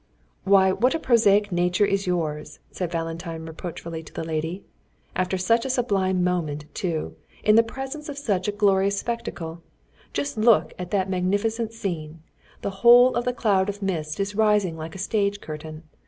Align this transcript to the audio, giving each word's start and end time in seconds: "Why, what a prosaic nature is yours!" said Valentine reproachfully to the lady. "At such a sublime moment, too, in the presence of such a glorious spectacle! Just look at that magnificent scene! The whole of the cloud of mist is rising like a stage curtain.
"Why, 0.45 0.71
what 0.71 0.95
a 0.95 0.99
prosaic 0.99 1.51
nature 1.51 1.85
is 1.85 2.07
yours!" 2.07 2.57
said 2.71 2.91
Valentine 2.91 3.45
reproachfully 3.45 4.01
to 4.01 4.11
the 4.11 4.23
lady. 4.23 4.63
"At 5.15 5.39
such 5.39 5.63
a 5.63 5.69
sublime 5.69 6.23
moment, 6.23 6.65
too, 6.73 7.17
in 7.43 7.55
the 7.55 7.61
presence 7.61 8.09
of 8.09 8.17
such 8.17 8.47
a 8.47 8.51
glorious 8.51 8.97
spectacle! 8.97 9.61
Just 10.11 10.39
look 10.39 10.73
at 10.79 10.89
that 10.89 11.07
magnificent 11.07 11.71
scene! 11.71 12.23
The 12.63 12.71
whole 12.81 13.13
of 13.13 13.25
the 13.25 13.31
cloud 13.33 13.69
of 13.69 13.83
mist 13.83 14.19
is 14.19 14.33
rising 14.33 14.75
like 14.75 14.95
a 14.95 14.97
stage 14.97 15.39
curtain. 15.39 15.83